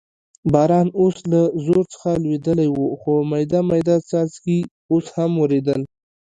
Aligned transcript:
باران 0.53 0.87
اوس 0.99 1.17
له 1.31 1.41
زور 1.65 1.83
څخه 1.93 2.09
لوېدلی 2.23 2.67
و، 2.71 2.77
خو 2.99 3.13
مېده 3.29 3.59
مېده 3.69 3.95
څاڅکي 4.09 4.57
اوس 4.91 5.05
هم 5.15 5.31
ورېدل. 5.41 5.81